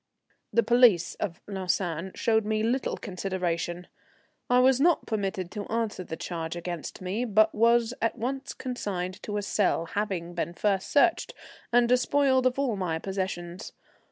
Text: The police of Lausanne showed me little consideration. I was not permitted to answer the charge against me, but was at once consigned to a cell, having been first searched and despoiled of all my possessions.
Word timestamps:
The 0.51 0.63
police 0.63 1.13
of 1.19 1.39
Lausanne 1.47 2.13
showed 2.15 2.43
me 2.43 2.63
little 2.63 2.97
consideration. 2.97 3.85
I 4.49 4.57
was 4.57 4.81
not 4.81 5.05
permitted 5.05 5.51
to 5.51 5.67
answer 5.67 6.03
the 6.03 6.17
charge 6.17 6.55
against 6.55 7.03
me, 7.03 7.23
but 7.23 7.53
was 7.53 7.93
at 8.01 8.17
once 8.17 8.55
consigned 8.55 9.21
to 9.21 9.37
a 9.37 9.43
cell, 9.43 9.85
having 9.93 10.33
been 10.33 10.55
first 10.55 10.89
searched 10.91 11.35
and 11.71 11.87
despoiled 11.87 12.47
of 12.47 12.57
all 12.57 12.75
my 12.75 12.97
possessions. 12.97 13.73